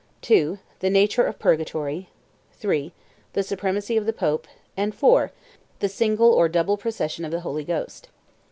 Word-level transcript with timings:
2. 0.23 0.57
The 0.79 0.89
nature 0.89 1.21
of 1.21 1.37
purgatory. 1.37 2.09
3. 2.53 2.91
The 3.33 3.43
supremacy 3.43 3.97
of 3.97 4.07
the 4.07 4.13
pope. 4.13 4.47
And, 4.75 4.95
4. 4.95 5.31
The 5.77 5.89
single 5.89 6.31
or 6.33 6.49
double 6.49 6.75
procession 6.75 7.23
of 7.23 7.29
the 7.29 7.41
Holy 7.41 7.63
Ghost. 7.63 8.09